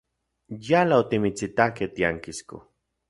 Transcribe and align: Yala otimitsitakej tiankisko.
Yala 0.69 0.97
otimitsitakej 1.03 1.93
tiankisko. 2.01 2.57